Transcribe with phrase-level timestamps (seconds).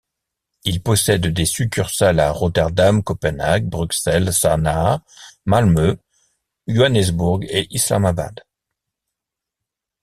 [0.63, 5.03] Il possède des succursales à Rotterdam, Copenhague, Bruxelles, Sanaa,
[5.45, 5.95] Malmö,
[6.67, 8.43] Johannesburg et Islamabad.